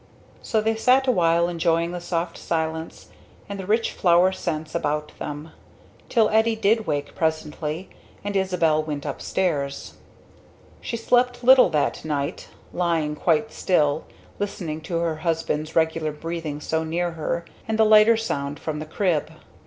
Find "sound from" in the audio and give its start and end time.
18.17-18.79